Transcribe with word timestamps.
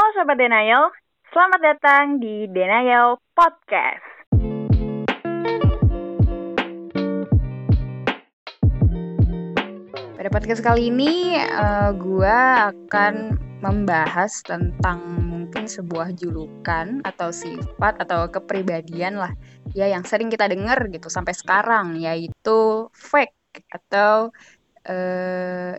Halo 0.00 0.16
Sobat 0.16 0.40
Denial, 0.40 0.88
selamat 1.28 1.60
datang 1.60 2.04
di 2.24 2.48
Denial 2.48 3.20
Podcast. 3.36 4.00
Pada 10.16 10.28
podcast 10.32 10.64
kali 10.64 10.88
ini, 10.88 11.36
uh, 11.36 11.92
gue 11.92 12.36
akan 12.72 13.36
membahas 13.60 14.40
tentang 14.40 15.04
mungkin 15.28 15.68
sebuah 15.68 16.16
julukan 16.16 17.04
atau 17.04 17.28
sifat 17.28 18.00
atau 18.00 18.24
kepribadian 18.32 19.20
lah 19.20 19.36
ya 19.76 19.84
yang 19.84 20.08
sering 20.08 20.32
kita 20.32 20.48
dengar 20.48 20.80
gitu 20.88 21.12
sampai 21.12 21.36
sekarang 21.36 22.00
yaitu 22.00 22.88
fake 22.96 23.36
atau 23.68 24.32
uh, 24.88 25.76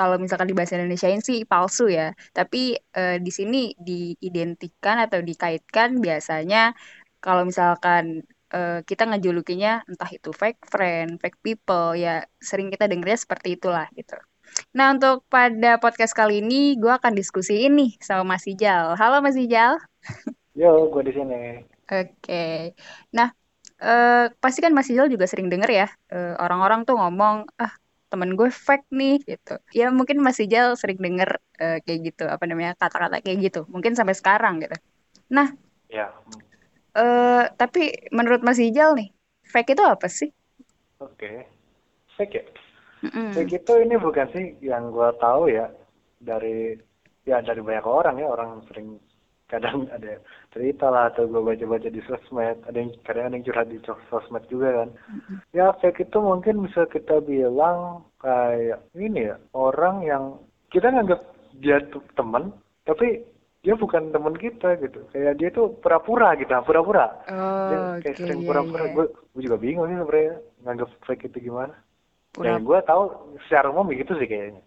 kalau 0.00 0.16
misalkan 0.16 0.48
di 0.48 0.56
bahasa 0.56 0.80
Indonesia 0.80 1.12
ini 1.12 1.20
sih 1.20 1.44
palsu 1.44 1.92
ya. 1.92 2.16
Tapi 2.32 2.72
uh, 2.96 3.20
di 3.20 3.28
sini 3.28 3.76
diidentikan 3.76 4.96
atau 4.96 5.20
dikaitkan 5.20 6.00
biasanya 6.00 6.72
kalau 7.20 7.44
misalkan 7.44 8.24
uh, 8.56 8.80
kita 8.88 9.04
ngejulukinya 9.04 9.84
entah 9.84 10.08
itu 10.08 10.32
fake 10.32 10.64
friend, 10.72 11.20
fake 11.20 11.36
people 11.44 11.92
ya 11.92 12.24
sering 12.40 12.72
kita 12.72 12.88
dengarnya 12.88 13.20
seperti 13.20 13.60
itulah 13.60 13.92
gitu. 13.92 14.16
Nah 14.72 14.96
untuk 14.96 15.28
pada 15.28 15.76
podcast 15.76 16.16
kali 16.16 16.40
ini 16.40 16.80
gue 16.80 16.96
akan 16.96 17.12
diskusi 17.12 17.68
ini 17.68 18.00
sama 18.00 18.24
Mas 18.24 18.48
Ijal. 18.48 18.96
Halo 18.96 19.20
Mas 19.20 19.36
Ijal. 19.36 19.76
Yo, 20.56 20.88
gue 20.88 21.02
di 21.04 21.12
sini. 21.12 21.60
Oke. 21.92 22.08
Okay. 22.24 22.56
Nah 23.12 23.36
uh, 23.84 24.32
pasti 24.40 24.64
kan 24.64 24.72
Mas 24.72 24.88
Ijal 24.88 25.12
juga 25.12 25.28
sering 25.28 25.52
denger 25.52 25.68
ya 25.68 25.88
orang-orang 26.40 26.82
uh, 26.82 26.86
tuh 26.88 26.96
ngomong 26.96 27.44
ah 27.60 27.76
temen 28.10 28.34
gue 28.34 28.50
fake 28.50 28.90
nih 28.90 29.22
gitu 29.22 29.54
ya 29.70 29.94
mungkin 29.94 30.18
masih 30.18 30.50
jauh 30.50 30.74
sering 30.74 30.98
denger 30.98 31.38
uh, 31.62 31.78
kayak 31.86 32.12
gitu 32.12 32.26
apa 32.26 32.42
namanya 32.50 32.74
kata-kata 32.74 33.22
kayak 33.22 33.38
gitu 33.46 33.60
mungkin 33.70 33.94
sampai 33.94 34.18
sekarang 34.18 34.58
gitu 34.58 34.74
nah 35.30 35.54
ya 35.86 36.10
uh, 36.98 37.46
tapi 37.54 38.10
menurut 38.10 38.42
Mas 38.42 38.58
Ijal 38.58 38.98
nih 38.98 39.14
fake 39.46 39.78
itu 39.78 39.84
apa 39.86 40.06
sih 40.10 40.34
oke 40.98 41.14
okay. 41.14 41.46
fake 42.18 42.34
ya 42.34 42.44
mm 43.06 43.10
-mm. 43.14 43.28
fake 43.38 43.54
itu 43.62 43.72
ini 43.78 43.94
bukan 43.94 44.26
sih 44.34 44.44
yang 44.58 44.90
gue 44.90 45.08
tahu 45.22 45.46
ya 45.46 45.70
dari 46.18 46.74
ya 47.22 47.38
dari 47.40 47.62
banyak 47.62 47.86
orang 47.86 48.18
ya 48.18 48.26
orang 48.26 48.50
sering 48.66 48.98
kadang 49.50 49.90
ada 49.90 50.22
cerita 50.54 50.86
lah 50.86 51.10
atau 51.10 51.26
gue 51.26 51.42
baca-baca 51.42 51.90
di 51.90 51.98
sosmed 52.06 52.62
ada 52.62 52.78
yang 52.78 52.94
kadang 53.02 53.26
ada 53.26 53.34
yang 53.34 53.44
curhat 53.44 53.66
di 53.66 53.78
sosmed 53.82 54.44
juga 54.46 54.68
kan. 54.82 54.88
Mm-hmm. 54.94 55.36
ya 55.50 55.66
fake 55.82 56.06
itu 56.06 56.18
mungkin 56.22 56.54
bisa 56.64 56.86
kita 56.86 57.18
bilang 57.26 58.06
kayak 58.22 58.80
ini 58.94 59.34
ya 59.34 59.36
orang 59.58 60.06
yang 60.06 60.38
kita 60.70 60.88
nganggap 60.94 61.20
dia 61.58 61.82
tuh 61.90 62.00
teman 62.14 62.54
tapi 62.86 63.26
dia 63.60 63.76
bukan 63.76 64.08
teman 64.08 64.32
kita 64.40 64.80
gitu. 64.80 65.04
Kayak 65.12 65.34
dia 65.36 65.48
tuh 65.52 65.76
pura-pura 65.84 66.32
gitu 66.40 66.48
pura-pura. 66.64 67.06
Oh, 67.28 67.68
dia 67.68 67.78
kayak 68.00 68.16
okay, 68.16 68.24
sering 68.24 68.40
iya, 68.40 68.48
pura-pura. 68.48 68.82
yeah, 68.86 68.94
gue 68.96 69.06
gue 69.12 69.42
juga 69.44 69.56
bingung 69.60 69.86
sih 69.90 69.96
sebenarnya 70.00 70.34
nganggap 70.64 70.88
fake 71.04 71.28
itu 71.28 71.38
gimana. 71.52 71.74
Pura... 72.30 72.46
yang 72.46 72.62
gue 72.64 72.78
tahu 72.86 73.02
secara 73.44 73.68
umum 73.68 73.90
begitu 73.90 74.16
sih 74.16 74.24
kayaknya. 74.30 74.62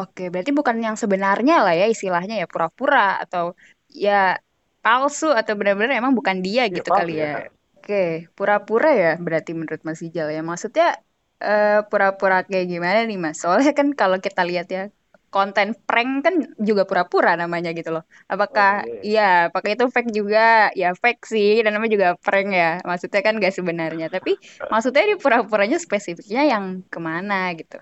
Oke, 0.00 0.32
berarti 0.32 0.50
bukan 0.56 0.80
yang 0.80 0.96
sebenarnya 0.96 1.60
lah 1.60 1.76
ya 1.76 1.86
istilahnya 1.86 2.40
ya 2.40 2.46
pura-pura 2.48 3.20
atau 3.20 3.52
ya 3.94 4.40
palsu 4.82 5.30
atau 5.30 5.54
benar-benar 5.54 5.94
emang 5.94 6.16
bukan 6.16 6.42
dia 6.42 6.66
ya, 6.66 6.74
gitu 6.74 6.90
kali 6.90 7.22
ya. 7.22 7.48
ya. 7.48 7.54
Oke, 7.78 8.30
pura-pura 8.38 8.90
ya 8.94 9.12
berarti 9.18 9.54
menurut 9.54 9.82
Mas 9.86 10.02
Ijal 10.02 10.30
ya. 10.30 10.42
Maksudnya 10.42 10.98
pura 11.42 11.82
pura-pura 11.90 12.46
kayak 12.46 12.66
gimana 12.70 13.02
nih 13.06 13.18
Mas? 13.18 13.42
Soalnya 13.42 13.74
kan 13.74 13.90
kalau 13.94 14.22
kita 14.22 14.46
lihat 14.46 14.70
ya 14.70 14.86
konten 15.32 15.72
prank 15.88 16.28
kan 16.28 16.34
juga 16.60 16.84
pura-pura 16.84 17.34
namanya 17.34 17.72
gitu 17.72 17.90
loh. 17.90 18.04
Apakah 18.28 18.84
oh, 18.84 19.00
iya. 19.00 19.48
ya, 19.48 19.50
apakah 19.50 19.70
itu 19.72 19.88
fake 19.88 20.12
juga? 20.12 20.68
Ya 20.76 20.92
fake 20.92 21.24
sih 21.24 21.64
dan 21.64 21.74
namanya 21.74 21.92
juga 21.96 22.08
prank 22.20 22.52
ya. 22.52 22.78
Maksudnya 22.84 23.20
kan 23.24 23.40
gak 23.40 23.54
sebenarnya. 23.56 24.06
Tapi 24.12 24.36
maksudnya 24.68 25.02
di 25.08 25.16
pura-puranya 25.16 25.80
spesifiknya 25.80 26.46
yang 26.46 26.84
ke 26.86 27.00
mana 27.00 27.50
gitu? 27.56 27.80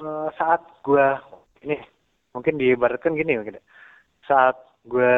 Uh, 0.00 0.30
saat 0.38 0.62
gua 0.86 1.18
ini 1.66 1.76
mungkin 2.30 2.56
diibaratkan 2.62 3.12
gini 3.18 3.42
mungkin. 3.42 3.58
Ya. 3.58 3.64
Saat 4.24 4.56
gue 4.84 5.14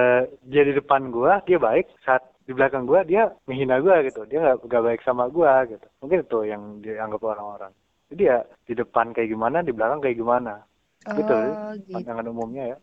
dia 0.46 0.62
di 0.62 0.72
depan 0.72 1.10
gue 1.10 1.32
dia 1.46 1.58
baik. 1.58 1.86
Saat 2.06 2.22
di 2.46 2.54
belakang 2.54 2.86
gue 2.86 3.02
dia 3.06 3.30
menghina 3.50 3.82
gue 3.82 3.94
gitu. 4.06 4.22
Dia 4.30 4.38
nggak 4.42 4.66
nggak 4.66 4.84
baik 4.86 5.00
sama 5.02 5.26
gue 5.26 5.52
gitu. 5.74 5.86
Mungkin 6.02 6.18
itu 6.22 6.38
yang 6.46 6.62
dianggap 6.82 7.22
orang-orang. 7.22 7.72
Jadi 8.06 8.22
ya 8.22 8.38
di 8.66 8.74
depan 8.78 9.10
kayak 9.10 9.30
gimana 9.34 9.66
di 9.66 9.74
belakang 9.74 9.98
kayak 9.98 10.18
gimana. 10.18 10.62
Gitu 11.06 11.34
oh, 11.34 11.74
gitu, 11.74 11.86
gitu. 11.86 11.94
pandangan 11.98 12.26
umumnya 12.30 12.64
ya. 12.74 12.76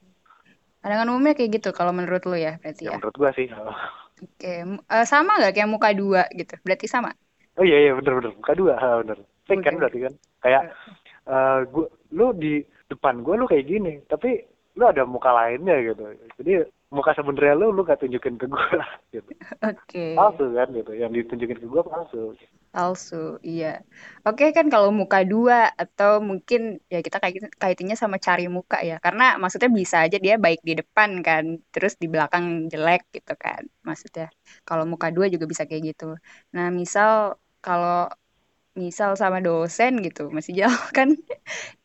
Pandangan 0.83 1.07
umumnya 1.15 1.33
kayak 1.35 1.51
gitu 1.59 1.69
kalau 1.71 1.95
menurut 1.95 2.23
lo 2.27 2.35
ya 2.35 2.59
berarti 2.59 2.87
ya, 2.87 2.91
ya? 2.91 2.97
menurut 2.99 3.15
gue 3.15 3.31
sih. 3.39 3.47
Oke 4.23 4.39
okay. 4.39 4.59
uh, 4.67 5.05
sama 5.07 5.39
nggak 5.39 5.53
kayak 5.55 5.71
muka 5.71 5.89
dua 5.95 6.27
gitu? 6.35 6.55
Berarti 6.63 6.85
sama? 6.87 7.11
Oh 7.59 7.63
iya 7.63 7.87
iya 7.87 7.91
bener 7.95 8.19
bener. 8.19 8.31
Muka 8.35 8.53
dua 8.55 8.73
ha, 8.79 8.87
bener. 9.01 9.17
Fake 9.47 9.59
okay. 9.59 9.67
kan 9.67 9.75
berarti 9.79 9.99
kan? 10.03 10.13
Kayak 10.43 10.63
uh, 11.27 11.59
gua 11.71 11.87
lu 12.11 12.31
di 12.35 12.63
depan 12.91 13.23
gue 13.23 13.33
lu 13.35 13.47
kayak 13.47 13.65
gini. 13.67 13.93
Tapi 14.07 14.52
lu 14.73 14.83
ada 14.89 15.05
muka 15.05 15.29
lainnya 15.29 15.77
gitu. 15.85 16.01
Jadi 16.41 16.65
muka 16.93 17.13
sebenarnya 17.17 17.53
lu 17.57 17.73
lu 17.73 17.81
gak 17.81 18.05
tunjukin 18.05 18.37
ke 18.37 18.45
gue 18.45 18.67
lah 18.77 18.89
gitu. 19.09 19.29
Oke. 19.65 19.77
Okay. 19.85 20.11
palsu 20.13 20.45
kan 20.53 20.67
gitu. 20.73 20.91
Yang 20.93 21.11
ditunjukin 21.17 21.57
ke 21.61 21.67
gue 21.69 21.81
palsu. 21.85 22.21
Palsu 22.73 23.37
iya. 23.45 23.81
Oke 24.25 24.45
okay, 24.45 24.49
kan 24.53 24.69
kalau 24.73 24.89
muka 24.89 25.21
dua 25.25 25.69
atau 25.73 26.21
mungkin 26.21 26.81
ya 26.89 27.05
kita 27.05 27.17
kait 27.21 27.45
kaitannya 27.57 27.97
sama 27.97 28.17
cari 28.17 28.49
muka 28.49 28.81
ya. 28.81 28.97
Karena 28.97 29.37
maksudnya 29.41 29.69
bisa 29.69 30.05
aja 30.05 30.17
dia 30.17 30.41
baik 30.41 30.61
di 30.65 30.73
depan 30.81 31.21
kan 31.25 31.61
terus 31.73 31.97
di 31.97 32.09
belakang 32.09 32.69
jelek 32.69 33.09
gitu 33.13 33.33
kan 33.37 33.65
maksudnya. 33.85 34.29
Kalau 34.65 34.85
muka 34.89 35.13
dua 35.13 35.29
juga 35.29 35.45
bisa 35.49 35.65
kayak 35.69 35.93
gitu. 35.97 36.17
Nah 36.53 36.69
misal 36.73 37.41
kalau 37.61 38.09
misal 38.73 39.13
sama 39.17 39.37
dosen 39.41 40.01
gitu 40.01 40.33
masih 40.33 40.65
jauh 40.65 40.83
kan. 40.97 41.13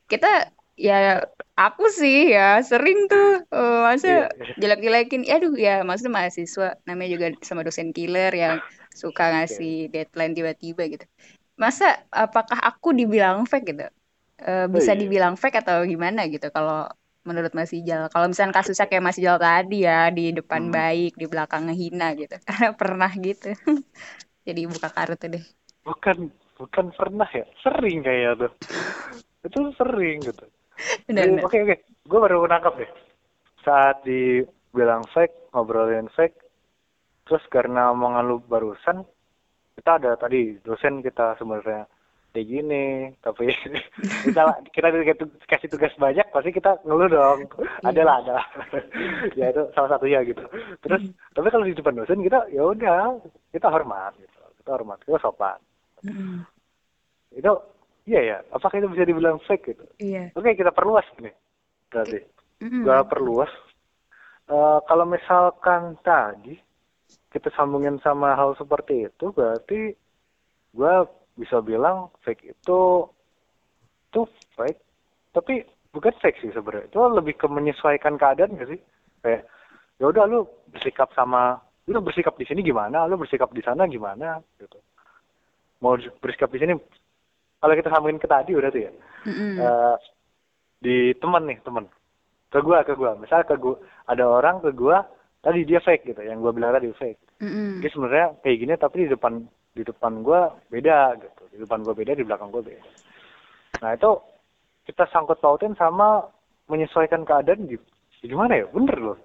Kita 0.09 0.57
ya 0.79 1.27
aku 1.59 1.91
sih 1.91 2.31
ya 2.31 2.63
sering 2.63 3.11
tuh 3.11 3.43
uh, 3.51 3.91
masa 3.91 4.31
yeah. 4.31 4.55
jelek-jelekin 4.63 5.27
aduh 5.27 5.59
ya 5.59 5.83
maksudnya 5.83 6.15
mahasiswa 6.15 6.79
namanya 6.87 7.11
juga 7.19 7.27
sama 7.43 7.67
dosen 7.67 7.91
killer 7.91 8.31
yang 8.31 8.63
suka 8.95 9.35
ngasih 9.35 9.91
deadline 9.91 10.39
tiba-tiba 10.39 10.87
gitu. 10.87 11.05
Masa 11.59 11.99
apakah 12.15 12.63
aku 12.63 12.95
dibilang 12.95 13.43
fake 13.51 13.75
gitu? 13.75 13.87
Uh, 14.39 14.71
bisa 14.71 14.95
oh, 14.95 14.97
iya. 14.97 15.03
dibilang 15.03 15.35
fake 15.35 15.67
atau 15.67 15.83
gimana 15.83 16.31
gitu 16.31 16.47
kalau 16.55 16.87
menurut 17.27 17.51
Mas 17.59 17.75
Ijal? 17.75 18.07
Kalau 18.15 18.31
misalnya 18.31 18.63
kasusnya 18.63 18.87
kayak 18.87 19.03
Mas 19.03 19.19
Ijal 19.19 19.43
tadi 19.43 19.83
ya 19.83 20.15
di 20.15 20.31
depan 20.31 20.71
hmm. 20.71 20.75
baik 20.75 21.13
di 21.19 21.27
belakang 21.27 21.67
ngehina 21.67 22.15
gitu. 22.15 22.39
Karena 22.47 22.71
pernah 22.79 23.11
gitu. 23.19 23.51
Jadi 24.47 24.61
buka 24.71 24.89
kartu 24.95 25.27
deh. 25.27 25.45
Bukan 25.83 26.31
bukan 26.55 26.87
pernah 26.95 27.27
ya 27.35 27.43
sering 27.67 28.07
kayak 28.07 28.47
tuh. 28.47 28.53
Itu 29.43 29.75
sering 29.75 30.23
gitu 30.23 30.47
Oke 31.45 31.59
oke, 31.65 31.77
gue 31.83 32.19
baru 32.19 32.47
nangkap 32.47 32.79
deh. 32.79 32.91
Saat 33.67 34.07
dibilang 34.07 35.05
fake, 35.11 35.53
ngobrolin 35.53 36.09
fake, 36.15 36.39
terus 37.27 37.43
karena 37.51 37.91
omongan 37.93 38.25
lu 38.25 38.37
barusan, 38.47 39.03
kita 39.79 39.99
ada 39.99 40.15
tadi 40.15 40.57
dosen 40.63 41.03
kita 41.03 41.35
sebenarnya 41.37 41.85
kayak 42.33 42.47
gini, 42.49 43.11
tapi 43.25 43.51
kita 44.27 44.43
kita 44.71 44.87
dikasih 45.43 45.69
tugas 45.73 45.93
banyak, 45.99 46.27
pasti 46.31 46.51
kita 46.55 46.79
ngeluh 46.87 47.11
dong. 47.11 47.39
Iya. 47.83 47.91
Ada 47.91 48.03
lah, 48.05 48.15
ada 48.23 48.33
lah. 48.39 48.47
ya 49.39 49.47
itu 49.51 49.63
salah 49.75 49.91
satunya 49.97 50.23
gitu. 50.23 50.45
Terus, 50.85 51.03
mm. 51.09 51.15
tapi 51.35 51.49
kalau 51.51 51.65
di 51.67 51.75
depan 51.75 51.99
dosen 51.99 52.23
kita 52.23 52.47
ya 52.53 52.63
udah, 52.63 53.19
kita 53.51 53.67
hormat 53.67 54.15
gitu. 54.21 54.39
Kita 54.63 54.71
hormat, 54.71 54.99
kita 55.03 55.19
sopan. 55.19 55.59
Mm. 56.05 56.47
Itu 57.35 57.53
Iya 58.09 58.21
ya, 58.25 58.37
apakah 58.57 58.81
itu 58.81 58.89
bisa 58.89 59.05
dibilang 59.05 59.37
fake 59.45 59.77
gitu? 59.77 59.85
Iya. 60.01 60.33
Oke, 60.33 60.57
kita 60.57 60.73
perluas 60.73 61.05
nih. 61.21 61.37
Berarti. 61.93 62.25
Mm-hmm. 62.65 62.89
Perluas. 63.05 63.53
Uh, 64.49 64.81
kalau 64.89 65.05
misalkan 65.05 66.01
tadi 66.01 66.57
kita 67.29 67.53
sambungin 67.53 68.01
sama 68.01 68.33
hal 68.33 68.57
seperti 68.57 69.13
itu, 69.13 69.29
berarti 69.37 69.93
gue 70.73 70.95
bisa 71.37 71.61
bilang 71.61 72.09
fake 72.25 72.57
itu 72.57 72.81
itu 74.09 74.23
fake, 74.57 74.81
tapi 75.37 75.69
bukan 75.93 76.17
fake 76.25 76.41
sih 76.41 76.51
sebenarnya. 76.57 76.89
Itu 76.89 77.05
lebih 77.13 77.37
ke 77.37 77.45
menyesuaikan 77.45 78.17
keadaan 78.17 78.57
gak 78.57 78.73
sih? 78.73 78.81
Kayak 79.21 79.45
ya 80.01 80.05
udah 80.09 80.25
lu 80.25 80.49
bersikap 80.73 81.13
sama 81.13 81.61
lu 81.85 82.01
bersikap 82.01 82.41
di 82.41 82.49
sini 82.49 82.65
gimana, 82.65 83.05
lu 83.05 83.21
bersikap 83.21 83.53
di 83.53 83.61
sana 83.61 83.85
gimana 83.85 84.41
gitu. 84.57 84.81
Mau 85.85 86.01
bersikap 86.25 86.49
di 86.49 86.59
sini 86.65 86.73
kalau 87.59 87.75
kita 87.75 87.89
sambungin 87.91 88.23
ke 88.23 88.29
tadi 88.31 88.55
udah 88.55 88.71
tuh 88.71 88.83
ya? 88.87 88.93
Mm-hmm. 89.27 89.53
uh, 89.59 89.97
di 90.79 91.11
teman 91.19 91.43
nih 91.51 91.59
teman 91.67 91.85
ke 92.49 92.59
gua 92.63 92.87
ke 92.87 92.95
gua. 92.95 93.19
Misal 93.19 93.43
ke 93.43 93.59
gua 93.59 93.77
ada 94.07 94.25
orang 94.25 94.63
ke 94.63 94.71
gua 94.73 95.03
tadi 95.43 95.67
dia 95.67 95.83
fake 95.83 96.15
gitu 96.15 96.23
yang 96.23 96.39
gua 96.39 96.55
bilang 96.55 96.75
tadi 96.75 96.91
fake. 96.95 97.43
Mm-hmm. 97.43 97.83
dia 97.83 97.91
sebenarnya 97.95 98.27
kayak 98.43 98.59
gini 98.59 98.75
tapi 98.75 98.97
di 99.07 99.09
depan 99.11 99.33
di 99.75 99.83
depan 99.83 100.13
gua 100.23 100.55
beda 100.71 101.19
gitu. 101.19 101.43
Di 101.55 101.57
depan 101.63 101.83
gua 101.83 101.95
beda 101.95 102.13
di 102.15 102.25
belakang 102.27 102.51
gua 102.51 102.63
beda. 102.63 102.83
Nah 103.83 103.91
itu 103.95 104.11
kita 104.89 105.05
sangkut 105.13 105.39
pautin 105.43 105.77
sama 105.77 106.25
menyesuaikan 106.69 107.25
keadaan 107.29 107.69
gitu. 107.69 107.85
Gimana 108.25 108.63
ya? 108.63 108.67
Bener 108.73 108.97
loh. 108.97 109.19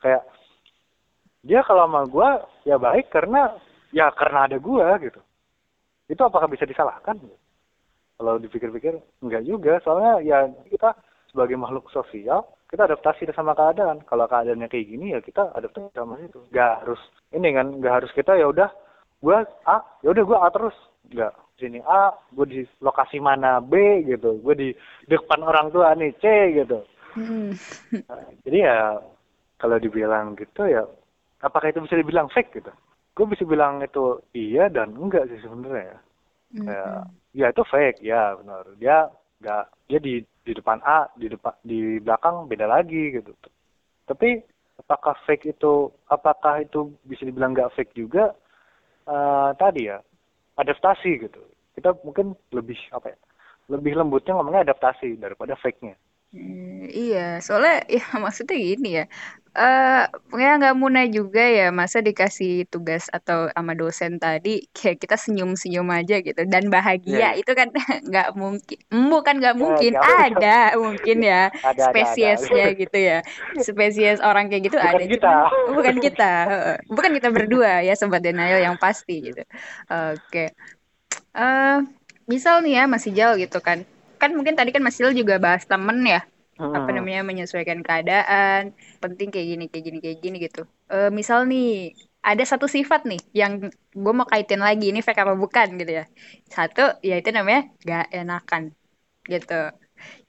Kayak 0.00 0.22
dia 1.46 1.62
kalau 1.62 1.86
sama 1.86 2.02
gue 2.10 2.28
ya 2.66 2.76
baik 2.76 3.06
karena 3.08 3.54
ya 3.94 4.10
karena 4.12 4.50
ada 4.50 4.56
gue 4.58 4.86
gitu. 5.06 5.20
Itu 6.10 6.22
apakah 6.26 6.50
bisa 6.50 6.66
disalahkan 6.66 7.18
kalau 8.16 8.40
dipikir-pikir 8.40 8.96
enggak 9.20 9.44
juga. 9.44 9.78
Soalnya 9.84 10.24
ya 10.24 10.38
kita 10.72 10.96
sebagai 11.30 11.56
makhluk 11.60 11.88
sosial 11.92 12.48
kita 12.66 12.88
adaptasi 12.88 13.28
sama 13.30 13.52
keadaan. 13.54 14.02
Kalau 14.08 14.26
keadaannya 14.26 14.66
kayak 14.66 14.88
gini 14.88 15.14
ya 15.14 15.20
kita 15.22 15.52
adaptasi 15.54 15.92
sama 15.94 16.18
itu 16.18 16.40
nggak 16.50 16.72
harus 16.82 17.00
ini 17.30 17.48
kan 17.52 17.66
nggak 17.78 17.94
harus 18.02 18.10
kita 18.16 18.32
ya 18.34 18.48
udah 18.50 18.68
gue 19.20 19.38
A 19.68 19.76
ya 20.02 20.08
udah 20.10 20.24
gue 20.24 20.38
A 20.40 20.48
terus. 20.50 20.76
Nggak 21.06 21.32
sini 21.60 21.78
A 21.84 22.12
gue 22.32 22.46
di 22.48 22.60
lokasi 22.80 23.20
mana 23.20 23.60
B 23.60 24.02
gitu. 24.08 24.40
Gue 24.40 24.54
di 24.56 24.68
depan 25.06 25.44
orang 25.44 25.70
tua 25.70 25.92
nih 25.94 26.12
C 26.18 26.24
gitu. 26.56 26.80
Hmm. 27.16 27.52
nah, 28.08 28.28
jadi 28.44 28.58
ya 28.60 28.76
kalau 29.56 29.80
dibilang 29.80 30.36
gitu 30.36 30.68
ya 30.68 30.84
apakah 31.40 31.72
itu 31.72 31.80
bisa 31.84 31.96
dibilang 31.96 32.28
fake 32.32 32.60
gitu? 32.60 32.72
Gue 33.16 33.24
bisa 33.32 33.48
bilang 33.48 33.80
itu 33.80 34.20
iya 34.36 34.68
dan 34.68 34.92
enggak 34.92 35.24
sih 35.32 35.40
sebenarnya 35.40 35.96
mm-hmm. 36.56 36.72
ya 36.72 36.84
ya 37.36 37.46
itu 37.52 37.62
fake 37.68 38.00
ya 38.00 38.34
benar. 38.40 38.64
Dia 38.80 38.96
enggak 39.42 39.64
dia 39.86 39.98
di 40.00 40.14
di 40.46 40.52
depan 40.56 40.80
A 40.82 41.10
di 41.14 41.26
depan 41.28 41.54
di 41.62 42.00
belakang 42.00 42.48
beda 42.48 42.66
lagi 42.66 43.12
gitu. 43.12 43.32
Tapi 44.06 44.40
apakah 44.80 45.16
fake 45.26 45.56
itu 45.56 45.92
apakah 46.08 46.62
itu 46.64 46.94
bisa 47.04 47.26
dibilang 47.26 47.52
enggak 47.52 47.72
fake 47.76 47.92
juga? 47.92 48.32
Uh, 49.06 49.54
tadi 49.54 49.86
ya 49.86 50.02
adaptasi 50.58 51.22
gitu. 51.22 51.40
Kita 51.76 51.94
mungkin 52.02 52.34
lebih 52.50 52.80
apa 52.90 53.12
ya 53.12 53.18
lebih 53.66 53.98
lembutnya 53.98 54.38
ngomongnya 54.38 54.70
adaptasi 54.70 55.18
daripada 55.18 55.58
fake-nya 55.58 55.98
Hmm, 56.36 56.84
iya, 56.92 57.40
soalnya 57.40 57.80
ya 57.96 58.04
maksudnya 58.20 58.56
gini 58.60 58.88
ya, 59.00 59.04
uh, 59.56 60.04
ya 60.36 60.50
nggak 60.60 60.76
muna 60.76 61.08
juga 61.08 61.40
ya 61.40 61.72
masa 61.72 62.04
dikasih 62.04 62.68
tugas 62.68 63.08
atau 63.08 63.48
sama 63.56 63.72
dosen 63.72 64.20
tadi 64.20 64.68
kayak 64.76 65.00
kita 65.00 65.16
senyum-senyum 65.16 65.88
aja 65.88 66.20
gitu 66.20 66.44
dan 66.44 66.68
bahagia 66.68 67.16
yeah. 67.16 67.32
itu 67.32 67.48
kan 67.56 67.72
nggak 68.12 68.36
mungkin, 68.36 68.78
bukan 68.92 69.34
nggak 69.40 69.56
ya, 69.56 69.60
mungkin, 69.60 69.92
yeah, 69.96 70.20
ada 70.28 70.58
mungkin 70.76 71.16
ya 71.24 71.42
ada, 71.72 71.82
spesiesnya 71.88 72.64
ada, 72.68 72.72
ada. 72.76 72.80
gitu 72.84 72.98
ya, 73.00 73.18
spesies 73.64 74.20
orang 74.20 74.52
kayak 74.52 74.68
gitu 74.68 74.76
bukan 74.76 74.92
ada, 74.92 75.04
kita. 75.08 75.32
Cuman, 75.32 75.72
bukan 75.72 75.96
kita, 76.04 76.32
bukan 76.92 77.10
kita 77.16 77.28
berdua 77.32 77.72
ya 77.80 77.96
sobat 77.96 78.20
denial 78.20 78.60
yang 78.60 78.76
pasti 78.76 79.32
gitu. 79.32 79.42
Oke, 79.88 80.20
okay. 80.28 80.48
uh, 81.32 81.40
eh, 81.40 81.78
misal 82.28 82.60
nih 82.60 82.82
ya 82.82 82.84
masih 82.84 83.16
jauh 83.16 83.40
gitu 83.40 83.58
kan 83.64 83.88
kan 84.20 84.30
mungkin 84.36 84.56
tadi 84.58 84.70
kan 84.74 84.82
Mas 84.82 84.96
Sil 84.98 85.12
juga 85.12 85.36
bahas 85.40 85.64
temen 85.68 86.00
ya. 86.04 86.24
Hmm. 86.56 86.72
apa 86.72 86.88
namanya 86.88 87.20
menyesuaikan 87.20 87.84
keadaan 87.84 88.72
penting 89.04 89.28
kayak 89.28 89.44
gini 89.44 89.64
kayak 89.68 89.84
gini 89.84 89.98
kayak 90.00 90.18
gini 90.24 90.36
gitu. 90.40 90.64
E, 90.88 91.12
misal 91.12 91.44
nih 91.44 91.92
ada 92.24 92.40
satu 92.48 92.64
sifat 92.64 93.04
nih 93.04 93.20
yang 93.36 93.68
gue 93.92 94.12
mau 94.16 94.24
kaitin 94.24 94.64
lagi 94.64 94.88
ini 94.88 95.04
fake 95.04 95.20
apa 95.20 95.36
bukan 95.36 95.76
gitu 95.76 95.92
ya. 96.00 96.04
Satu 96.48 96.96
ya 97.04 97.20
itu 97.20 97.28
namanya 97.28 97.68
gak 97.84 98.06
enakan 98.08 98.62
gitu. 99.28 99.68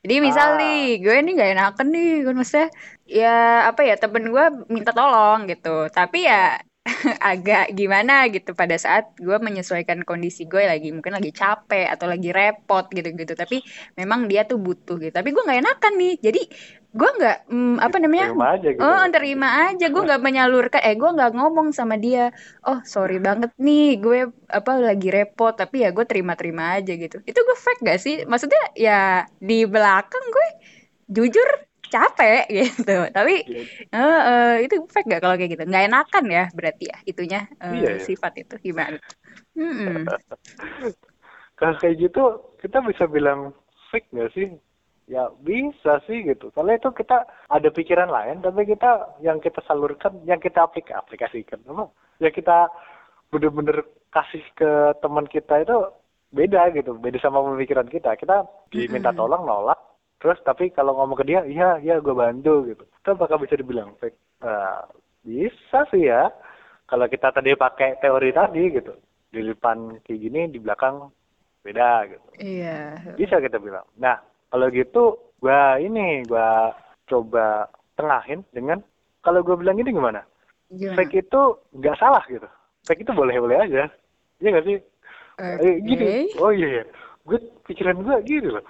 Jadi 0.03 0.15
misal 0.19 0.55
ah. 0.55 0.57
nih 0.59 0.99
gue 0.99 1.15
ini 1.15 1.31
gak 1.39 1.51
enakan 1.55 1.87
nih 1.95 2.11
gue 2.27 2.33
maksudnya 2.35 2.67
ya 3.07 3.35
apa 3.71 3.81
ya 3.87 3.95
temen 3.95 4.27
gue 4.27 4.45
minta 4.67 4.91
tolong 4.91 5.47
gitu. 5.47 5.87
Tapi 5.87 6.27
ya 6.27 6.59
agak 7.31 7.75
gimana 7.75 8.25
gitu. 8.31 8.55
Pada 8.55 8.75
saat 8.79 9.11
gue 9.19 9.37
menyesuaikan 9.37 10.01
kondisi 10.07 10.47
gue 10.47 10.63
lagi 10.63 10.89
mungkin 10.95 11.15
lagi 11.15 11.35
capek 11.35 11.91
atau 11.91 12.07
lagi 12.07 12.31
repot 12.31 12.87
gitu-gitu. 12.89 13.35
Tapi 13.35 13.61
memang 13.99 14.25
dia 14.25 14.47
tuh 14.47 14.57
butuh 14.57 14.97
gitu. 14.97 15.13
Tapi 15.13 15.29
gue 15.35 15.43
nggak 15.43 15.59
enakan 15.61 15.93
nih. 15.99 16.15
Jadi 16.23 16.41
gue 16.97 17.09
nggak 17.19 17.37
mm, 17.51 17.75
apa 17.83 17.97
namanya? 17.99 18.27
terima 18.31 18.47
aja 18.55 18.67
gitu. 18.71 18.81
oh 18.81 19.05
terima 19.11 19.49
aja. 19.69 19.85
Gue 19.91 20.01
nggak 20.07 20.21
menyalurkan 20.23 20.81
eh 20.81 20.95
gue 20.95 21.09
nggak 21.11 21.31
ngomong 21.35 21.67
sama 21.75 21.95
dia. 21.99 22.31
Oh 22.63 22.79
sorry 22.87 23.19
banget 23.19 23.51
nih 23.59 23.99
gue 23.99 24.19
apa 24.47 24.71
lagi 24.79 25.11
repot. 25.11 25.53
Tapi 25.53 25.83
ya 25.83 25.91
gue 25.91 26.05
terima-terima 26.07 26.79
aja 26.79 26.95
gitu. 26.95 27.19
Itu 27.27 27.39
gue 27.43 27.57
fake 27.59 27.83
gak 27.83 27.99
sih? 27.99 28.15
Maksudnya 28.23 28.63
ya 28.73 29.27
di 29.37 29.67
belakang 29.67 30.25
gue 30.31 30.47
jujur 31.07 31.66
capek 31.87 32.45
gitu. 32.57 32.97
Tapi 33.11 33.35
uh, 33.91 34.01
uh, 34.01 34.53
itu 34.61 34.75
fake 34.91 35.07
gak 35.09 35.21
kalau 35.23 35.35
kayak 35.35 35.51
gitu? 35.57 35.63
Nggak 35.65 35.85
enakan 35.89 36.25
ya 36.27 36.43
berarti 36.53 36.85
ya 36.91 36.97
itunya 37.07 37.41
uh, 37.63 37.73
iya, 37.73 37.97
iya. 37.97 38.03
sifat 38.03 38.33
itu 38.39 38.55
gimana? 38.61 38.99
Hmm. 39.55 40.05
kalau 41.59 41.75
kayak 41.81 41.97
gitu 41.97 42.23
kita 42.61 42.83
bisa 42.83 43.09
bilang 43.09 43.55
fake 43.89 44.11
gak 44.13 44.31
sih? 44.35 44.53
Ya 45.07 45.31
bisa 45.39 46.03
sih 46.03 46.27
gitu. 46.27 46.51
Soalnya 46.51 46.83
itu 46.83 46.91
kita 46.91 47.23
ada 47.47 47.69
pikiran 47.71 48.11
lain 48.11 48.43
tapi 48.43 48.67
kita 48.67 49.19
yang 49.23 49.39
kita 49.39 49.63
salurkan 49.63 50.19
yang 50.27 50.43
kita 50.43 50.67
aplik 50.67 50.91
aplikasikan. 50.91 51.63
Apa? 51.63 51.87
Yang 52.19 52.43
kita 52.43 52.67
bener-bener 53.31 53.87
kasih 54.11 54.43
ke 54.55 54.95
teman 54.99 55.27
kita 55.27 55.63
itu 55.63 55.75
beda 56.27 56.75
gitu 56.75 56.99
beda 56.99 57.23
sama 57.23 57.39
pemikiran 57.39 57.87
kita. 57.87 58.19
Kita 58.19 58.43
diminta 58.67 59.15
tolong 59.15 59.47
nolak 59.47 59.86
terus 60.17 60.39
tapi 60.41 60.73
kalau 60.73 60.97
ngomong 60.97 61.17
ke 61.21 61.25
dia 61.29 61.45
iya 61.45 61.77
iya 61.81 62.01
gue 62.01 62.13
bantu 62.13 62.65
gitu. 62.69 62.83
Itu 62.83 63.09
apakah 63.13 63.37
bisa 63.41 63.57
dibilang 63.57 63.93
fake? 64.01 64.17
Uh, 64.41 64.81
bisa 65.21 65.85
sih 65.93 66.09
ya. 66.09 66.29
Kalau 66.87 67.05
kita 67.11 67.35
tadi 67.35 67.53
pakai 67.53 67.99
teori 67.99 68.31
tadi 68.33 68.63
gitu. 68.73 68.93
Di 69.29 69.43
depan 69.43 70.01
kayak 70.01 70.19
gini 70.19 70.41
di 70.49 70.57
belakang 70.57 71.11
beda 71.61 72.07
gitu. 72.09 72.27
Iya. 72.39 73.13
Bisa 73.13 73.37
kita 73.37 73.61
bilang. 73.61 73.85
Nah 74.01 74.17
kalau 74.49 74.71
gitu 74.73 75.33
gue 75.37 75.61
ini 75.83 76.25
gue 76.25 76.49
coba 77.07 77.69
tengahin 77.93 78.41
dengan 78.53 78.81
kalau 79.21 79.43
gue 79.43 79.55
bilang 79.59 79.77
ini 79.77 79.91
gimana? 79.91 80.21
Gimana? 80.67 80.95
fake 80.99 81.27
itu 81.27 81.41
nggak 81.77 81.99
salah 81.99 82.23
gitu. 82.27 82.47
Fake 82.87 83.03
itu 83.03 83.11
boleh 83.11 83.35
boleh 83.39 83.57
aja. 83.63 83.91
Iya 84.39 84.49
gak 84.57 84.65
sih? 84.65 84.77
Okay. 85.37 85.65
eh, 85.65 85.75
gini. 85.85 86.13
Oh 86.41 86.49
iya, 86.49 86.81
iya. 86.81 86.83
gue 87.27 87.37
pikiran 87.67 87.99
gue 88.01 88.15
gitu 88.25 88.57
loh. 88.57 88.65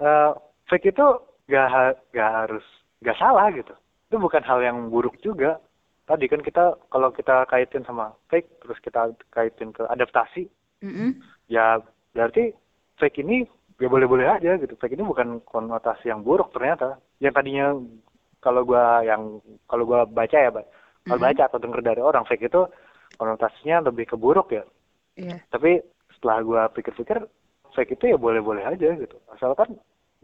Uh, 0.00 0.32
fake 0.70 0.92
itu 0.94 1.06
gak, 1.50 1.98
gak 2.12 2.30
harus 2.44 2.66
gak 3.02 3.18
salah 3.18 3.50
gitu. 3.54 3.74
Itu 4.10 4.16
bukan 4.22 4.42
hal 4.42 4.62
yang 4.62 4.90
buruk 4.90 5.18
juga. 5.22 5.58
Tadi 6.06 6.30
kan 6.30 6.38
kita 6.38 6.78
kalau 6.90 7.10
kita 7.10 7.46
kaitin 7.50 7.82
sama 7.82 8.14
fake 8.30 8.62
terus 8.62 8.78
kita 8.78 9.10
kaitin 9.34 9.74
ke 9.74 9.82
adaptasi 9.90 10.46
mm-hmm. 10.78 11.18
ya 11.50 11.82
berarti 12.14 12.54
fake 13.02 13.26
ini 13.26 13.42
ya 13.82 13.90
boleh-boleh 13.90 14.26
aja 14.38 14.54
gitu. 14.54 14.78
Fake 14.78 14.94
ini 14.94 15.02
bukan 15.02 15.42
konotasi 15.42 16.06
yang 16.06 16.22
buruk 16.22 16.54
ternyata. 16.54 17.02
Yang 17.18 17.34
tadinya 17.34 17.66
kalau 18.38 18.62
gua 18.62 19.02
yang 19.02 19.42
kalau 19.66 19.82
gua 19.82 20.06
baca 20.06 20.38
ya 20.38 20.54
kalau 21.06 21.18
baca 21.18 21.42
atau 21.50 21.58
dengar 21.58 21.82
dari 21.82 21.98
orang 21.98 22.22
fake 22.22 22.54
itu 22.54 22.70
konotasinya 23.18 23.90
lebih 23.90 24.06
ke 24.06 24.16
buruk 24.18 24.54
ya. 24.54 24.62
Yeah. 25.16 25.40
tapi 25.48 25.80
setelah 26.12 26.44
gua 26.44 26.62
pikir-pikir 26.76 27.24
fake 27.72 27.96
itu 27.96 28.14
ya 28.14 28.16
boleh-boleh 28.20 28.62
aja 28.62 28.94
gitu. 28.94 29.16
Asalkan 29.32 29.74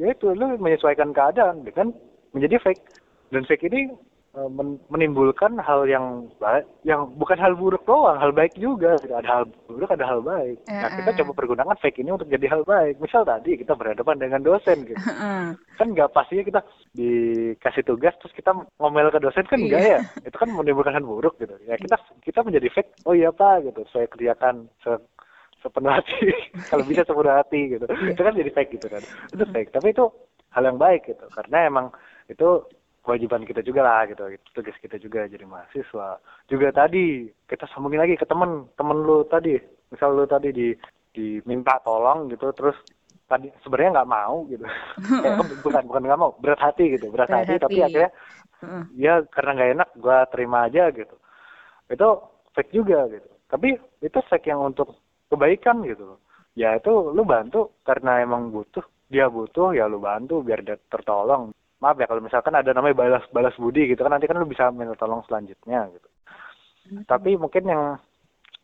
ya 0.02 0.10
itu 0.10 0.34
lu 0.34 0.58
menyesuaikan 0.58 1.14
keadaan 1.14 1.62
dengan 1.62 1.94
menjadi 2.34 2.58
fake. 2.58 2.82
Dan 3.30 3.46
fake 3.46 3.70
ini 3.70 3.88
uh, 4.36 4.50
menimbulkan 4.90 5.56
hal 5.62 5.88
yang 5.88 6.28
baik 6.36 6.66
yang 6.84 7.08
bukan 7.16 7.38
hal 7.38 7.54
buruk 7.54 7.86
doang 7.86 8.18
hal 8.18 8.34
baik 8.34 8.52
juga. 8.58 8.98
Ada 8.98 9.24
hal 9.24 9.44
buruk 9.70 9.88
ada 9.94 10.04
hal 10.04 10.20
baik. 10.20 10.58
Nah 10.68 10.90
kita 10.98 11.10
coba 11.22 11.32
pergunakan 11.38 11.76
fake 11.78 12.02
ini 12.02 12.10
untuk 12.12 12.28
jadi 12.28 12.50
hal 12.50 12.66
baik. 12.66 12.98
Misal 12.98 13.22
tadi 13.24 13.56
kita 13.56 13.78
berhadapan 13.78 14.18
dengan 14.18 14.40
dosen 14.42 14.84
gitu. 14.84 14.98
Kan 15.78 15.86
nggak 15.94 16.12
pastinya 16.12 16.44
kita 16.44 16.60
dikasih 16.92 17.84
tugas 17.88 18.12
terus 18.20 18.34
kita 18.36 18.52
ngomel 18.76 19.08
ke 19.08 19.22
dosen 19.22 19.48
kan 19.48 19.56
enggak 19.56 19.80
iya. 19.80 20.00
ya 20.04 20.28
itu 20.28 20.36
kan 20.36 20.50
menimbulkan 20.52 20.92
hal 20.92 21.06
buruk 21.06 21.38
gitu. 21.40 21.56
Ya 21.64 21.78
kita 21.78 21.96
kita 22.20 22.44
menjadi 22.44 22.68
fake 22.74 23.06
oh 23.08 23.14
iya 23.16 23.32
pak 23.32 23.64
gitu. 23.70 23.86
Saya 23.94 24.10
kerjakan 24.10 24.68
sepenuh 25.62 25.92
hati. 25.94 26.18
Kalau 26.70 26.84
bisa 26.84 27.06
sepenuh 27.06 27.32
hati 27.32 27.78
gitu. 27.78 27.86
Yeah. 27.86 28.12
itu 28.12 28.20
kan 28.20 28.34
jadi 28.34 28.50
fake 28.50 28.70
gitu 28.76 28.86
kan. 28.90 29.02
Itu 29.30 29.44
fake. 29.48 29.70
Tapi 29.70 29.94
itu 29.94 30.04
hal 30.52 30.62
yang 30.66 30.78
baik 30.78 31.06
gitu. 31.06 31.24
Karena 31.30 31.70
emang 31.70 31.86
itu 32.26 32.66
kewajiban 33.02 33.46
kita 33.46 33.62
juga 33.62 33.86
lah 33.86 34.04
gitu. 34.10 34.26
Itu 34.28 34.46
tugas 34.52 34.76
kita 34.82 34.98
juga 34.98 35.30
jadi 35.30 35.46
mahasiswa. 35.46 36.18
Juga 36.50 36.68
tadi 36.74 37.30
kita 37.46 37.70
sambungin 37.70 38.02
lagi 38.02 38.18
ke 38.18 38.26
temen. 38.26 38.66
Temen 38.74 38.98
lu 39.06 39.22
tadi. 39.30 39.56
Misal 39.88 40.18
lu 40.18 40.26
tadi 40.26 40.50
di 40.50 40.68
diminta 41.14 41.78
tolong 41.80 42.28
gitu. 42.28 42.50
Terus 42.52 42.76
tadi 43.30 43.48
sebenarnya 43.62 44.02
nggak 44.02 44.10
mau 44.10 44.44
gitu. 44.50 44.66
Eh, 45.24 45.32
bukan 45.62 45.82
bukan 45.86 46.02
nggak 46.02 46.20
mau. 46.20 46.34
Berat 46.42 46.60
hati 46.60 46.98
gitu. 46.98 47.08
Berat, 47.14 47.30
berat 47.30 47.46
hati, 47.46 47.54
hati. 47.56 47.64
tapi 47.64 47.78
akhirnya 47.80 48.10
uh. 48.66 48.84
ya 48.98 49.22
karena 49.30 49.50
nggak 49.56 49.70
enak 49.78 49.88
gua 50.02 50.18
terima 50.28 50.66
aja 50.66 50.90
gitu. 50.90 51.16
Itu 51.88 52.08
fake 52.52 52.72
juga 52.72 53.08
gitu. 53.08 53.28
Tapi 53.48 53.76
itu 54.00 54.18
fake 54.32 54.48
yang 54.48 54.64
untuk 54.64 54.96
kebaikan 55.32 55.80
gitu 55.88 56.20
ya 56.58 56.76
itu 56.76 56.92
lu 57.12 57.24
bantu 57.24 57.80
karena 57.84 58.20
emang 58.20 58.52
butuh. 58.52 58.84
Dia 59.12 59.28
butuh 59.28 59.76
ya 59.76 59.88
lu 59.88 60.00
bantu 60.00 60.40
biar 60.40 60.64
dia 60.64 60.76
tertolong. 60.88 61.52
Maaf 61.82 61.98
ya 61.98 62.06
kalau 62.08 62.22
misalkan 62.24 62.54
ada 62.56 62.70
namanya 62.72 62.96
balas 62.96 63.24
balas 63.34 63.56
budi 63.58 63.90
gitu 63.90 64.00
kan 64.00 64.14
nanti 64.14 64.30
kan 64.30 64.38
lu 64.38 64.48
bisa 64.48 64.70
minta 64.72 64.94
tolong 64.96 65.20
selanjutnya 65.26 65.88
gitu. 65.92 66.08
Hmm. 66.82 67.06
tapi 67.06 67.38
mungkin 67.38 67.62
yang 67.62 67.94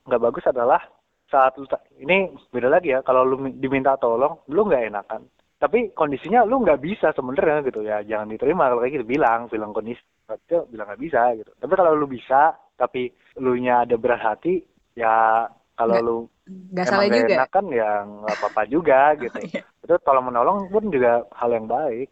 nggak 0.03 0.19
bagus 0.19 0.43
adalah 0.51 0.83
saat 1.31 1.55
lu 1.55 1.71
ini 2.03 2.35
beda 2.51 2.67
lagi 2.67 2.91
ya 2.91 2.99
kalau 3.07 3.23
lu 3.23 3.47
diminta 3.63 3.95
tolong 4.01 4.43
lu 4.49 4.67
nggak 4.67 4.89
enakan. 4.91 5.23
Tapi 5.59 5.91
kondisinya 5.91 6.47
lu 6.47 6.63
nggak 6.63 6.83
bisa 6.83 7.11
sebenarnya 7.15 7.67
gitu 7.67 7.83
ya 7.83 8.03
jangan 8.07 8.31
diterima 8.31 8.71
kalau 8.71 8.81
kayak 8.83 8.95
gitu. 9.03 9.07
Bilang 9.07 9.51
bilang 9.51 9.71
kondisi 9.75 10.03
itu 10.29 10.59
bilang 10.71 10.87
nggak 10.89 11.03
bisa 11.03 11.21
gitu. 11.37 11.51
Tapi 11.59 11.73
kalau 11.75 11.93
lu 11.99 12.07
bisa 12.07 12.55
tapi 12.79 13.11
lu 13.43 13.59
nya 13.59 13.83
ada 13.83 13.99
berat 13.99 14.23
hati 14.23 14.63
ya 14.95 15.47
kalau 15.75 15.97
lu 16.03 16.17
nggak 16.49 16.87
salah 16.89 17.07
juga. 17.09 17.45
kan 17.49 17.65
ya 17.73 17.91
nggak 18.05 18.37
apa-apa 18.41 18.63
juga 18.69 19.01
gitu. 19.23 19.39
iya. 19.45 19.63
itu 19.85 19.95
tolong 20.05 20.29
menolong 20.29 20.69
pun 20.69 20.85
juga 20.93 21.25
hal 21.37 21.51
yang 21.53 21.67
baik. 21.69 22.09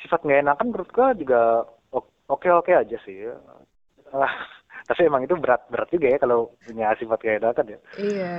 Sifat 0.00 0.20
nggak 0.24 0.40
enakan 0.44 0.66
menurut 0.72 0.90
gua 0.92 1.08
juga 1.16 1.40
oke 2.30 2.48
oke 2.48 2.72
aja 2.72 2.96
sih. 3.04 3.28
Ah, 4.14 4.34
tapi 4.88 5.06
emang 5.06 5.24
itu 5.24 5.36
berat 5.36 5.64
berat 5.68 5.88
juga 5.92 6.06
ya 6.12 6.18
kalau 6.20 6.52
punya 6.64 6.94
sifat 6.96 7.18
kayak 7.20 7.40
enakan 7.42 7.74
ya. 7.74 7.78
Iya 7.98 8.34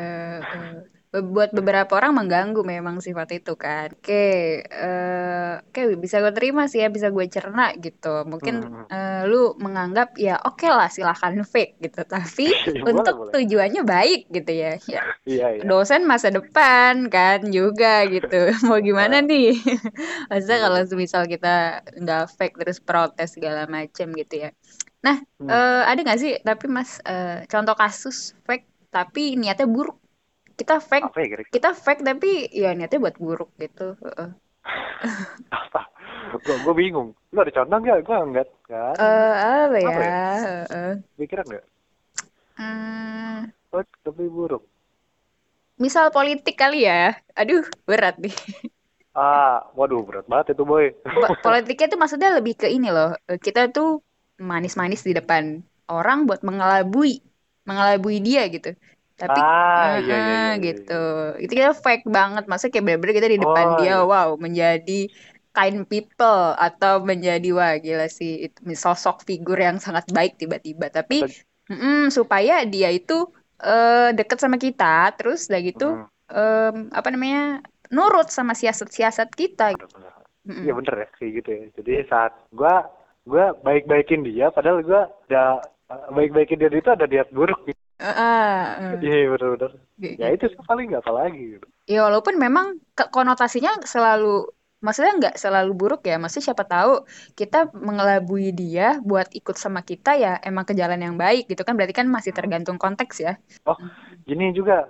buat 1.12 1.52
beberapa 1.52 2.00
orang 2.00 2.24
mengganggu 2.24 2.64
memang 2.64 3.04
sifat 3.04 3.36
itu 3.36 3.60
kan. 3.60 3.92
Oke, 4.00 4.64
uh, 4.64 5.60
oke 5.60 6.00
bisa 6.00 6.24
gue 6.24 6.32
terima 6.32 6.72
sih 6.72 6.80
ya, 6.80 6.88
bisa 6.88 7.12
gue 7.12 7.28
cerna 7.28 7.76
gitu. 7.76 8.24
Mungkin 8.24 8.88
uh, 8.88 9.28
lu 9.28 9.52
menganggap 9.60 10.16
ya 10.16 10.40
oke 10.40 10.64
okay 10.64 10.72
lah 10.72 10.88
silahkan 10.88 11.36
fake 11.44 11.84
gitu, 11.84 12.08
tapi 12.08 12.48
ya, 12.56 12.88
untuk 12.88 13.28
boleh. 13.28 13.32
tujuannya 13.36 13.84
baik 13.84 14.32
gitu 14.32 14.52
ya. 14.56 14.80
ya. 14.88 15.04
Iya, 15.28 15.48
iya. 15.60 15.64
Dosen 15.68 16.08
masa 16.08 16.32
depan 16.32 17.12
kan 17.12 17.44
juga 17.52 18.08
gitu. 18.08 18.48
Mau 18.72 18.80
gimana 18.80 19.20
nih? 19.20 19.60
Masa 20.32 20.64
kalau 20.64 20.80
misal 20.96 21.28
kita 21.28 21.84
nggak 21.92 22.24
fake 22.40 22.56
terus 22.56 22.80
protes 22.80 23.36
segala 23.36 23.68
macem 23.68 24.16
gitu 24.16 24.48
ya. 24.48 24.56
Nah, 25.04 25.20
hmm. 25.44 25.50
uh, 25.52 25.84
ada 25.92 26.00
nggak 26.08 26.20
sih 26.24 26.40
tapi 26.40 26.72
mas 26.72 27.04
uh, 27.04 27.44
contoh 27.52 27.76
kasus 27.76 28.32
fake 28.48 28.64
tapi 28.96 29.36
niatnya 29.36 29.68
buruk? 29.68 30.01
Kita 30.62 30.78
fake. 30.78 31.10
Apa 31.10 31.20
ya, 31.26 31.42
kita 31.50 31.70
fake 31.74 32.06
tapi 32.06 32.46
ya 32.54 32.78
niatnya 32.78 33.02
buat 33.02 33.18
buruk 33.18 33.50
gitu. 33.58 33.98
Apa? 35.50 35.82
Gue 36.38 36.56
gue 36.62 36.74
bingung. 36.78 37.18
Lu 37.34 37.42
ada 37.42 37.50
contoh 37.50 37.78
nggak? 37.82 37.98
Gue 38.06 38.18
enggak 38.22 38.48
kan. 38.70 38.94
Uh, 39.02 39.34
apa 39.66 39.78
ya, 39.82 39.90
apa 39.90 40.04
ya? 40.06 40.22
Uh, 40.70 40.94
pikiran 41.18 41.46
nggak? 41.50 41.66
Hmm. 42.62 43.50
Oh, 43.74 43.82
tapi 44.06 44.30
buruk. 44.30 44.62
Misal 45.82 46.14
politik 46.14 46.54
kali 46.54 46.86
ya. 46.86 47.18
Aduh 47.34 47.66
berat 47.90 48.22
nih. 48.22 48.36
Ah 49.18 49.66
waduh 49.74 50.06
berat 50.06 50.30
banget 50.30 50.54
itu 50.54 50.64
boy. 50.64 50.94
Politiknya 51.46 51.88
tuh 51.90 52.00
maksudnya 52.00 52.30
lebih 52.38 52.54
ke 52.54 52.70
ini 52.70 52.94
loh. 52.94 53.18
Kita 53.26 53.74
tuh 53.74 54.06
manis-manis 54.38 55.02
di 55.02 55.18
depan 55.18 55.66
orang 55.90 56.30
buat 56.30 56.46
mengelabui 56.46 57.22
mengelabui 57.66 58.18
dia 58.24 58.50
gitu 58.50 58.74
tapi 59.22 59.38
ah, 59.38 59.46
uh, 59.46 59.96
iya, 60.02 60.18
iya, 60.18 60.18
iya, 60.18 60.46
gitu. 60.58 61.04
iya. 61.38 61.46
itu 61.46 61.54
kita 61.54 61.72
fake 61.78 62.10
banget. 62.10 62.50
Masa 62.50 62.74
kayak 62.74 62.84
bener-bener 62.90 63.14
kita 63.14 63.30
di 63.30 63.40
depan 63.40 63.66
oh, 63.70 63.78
dia 63.78 63.88
iya. 63.88 63.98
wow 64.02 64.30
menjadi 64.42 65.00
kind 65.54 65.86
people 65.86 66.58
atau 66.58 67.04
menjadi 67.06 67.50
wah 67.54 67.78
gila 67.78 68.08
sih 68.10 68.50
itu 68.50 68.60
sosok 68.74 69.22
figur 69.28 69.62
yang 69.62 69.78
sangat 69.78 70.10
baik 70.10 70.42
tiba-tiba. 70.42 70.90
Tapi 70.90 71.22
mm, 71.70 72.10
supaya 72.10 72.66
dia 72.66 72.90
itu 72.90 73.30
uh, 73.62 74.10
deket 74.18 74.42
sama 74.42 74.58
kita 74.58 75.14
terus 75.14 75.46
udah 75.52 75.62
gitu 75.62 75.88
mm. 76.02 76.08
um, 76.34 76.76
apa 76.90 77.08
namanya 77.14 77.62
nurut 77.94 78.34
sama 78.34 78.58
siasat-siasat 78.58 79.30
kita 79.38 79.78
Iya 80.42 80.74
bener 80.74 81.06
ya 81.06 81.08
kayak 81.22 81.32
gitu 81.38 81.50
ya. 81.54 81.62
Jadi 81.78 81.94
saat 82.10 82.34
gua 82.50 82.90
gua 83.30 83.54
baik-baikin 83.62 84.26
dia 84.26 84.50
padahal 84.50 84.82
gua 84.82 85.06
udah 85.30 85.62
baik-baikin 86.10 86.58
dia 86.58 86.74
itu 86.74 86.90
ada 86.90 87.06
niat 87.06 87.30
buruk 87.30 87.62
gitu 87.70 87.81
Iya 88.02 89.30
uh. 89.30 89.30
benar-benar. 89.38 89.72
Ya 90.02 90.28
itu 90.34 90.50
sih 90.50 90.58
paling 90.66 90.90
nggak 90.90 91.06
apa 91.06 91.14
lagi. 91.14 91.58
Gitu. 91.58 91.66
Ya 91.86 92.02
walaupun 92.10 92.42
memang 92.42 92.82
konotasinya 93.14 93.78
selalu, 93.86 94.50
maksudnya 94.82 95.14
nggak 95.22 95.36
selalu 95.38 95.72
buruk 95.78 96.02
ya. 96.10 96.18
Maksudnya 96.18 96.52
siapa 96.52 96.66
tahu 96.66 97.06
kita 97.38 97.70
mengelabui 97.78 98.50
dia 98.58 98.98
buat 99.06 99.30
ikut 99.38 99.54
sama 99.54 99.86
kita 99.86 100.18
ya 100.18 100.42
emang 100.42 100.66
ke 100.66 100.74
jalan 100.74 100.98
yang 100.98 101.16
baik 101.16 101.46
gitu 101.46 101.62
kan. 101.62 101.78
Berarti 101.78 101.94
kan 101.94 102.10
masih 102.10 102.34
tergantung 102.34 102.82
konteks 102.82 103.22
ya. 103.22 103.38
Oh 103.70 103.78
gini 104.26 104.50
juga, 104.58 104.90